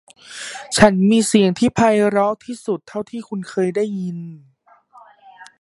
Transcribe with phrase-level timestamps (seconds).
[0.77, 4.17] ฉันมีเสียงที่ไพเราะที่สุดเท่าที่คุณเคยได้ยิน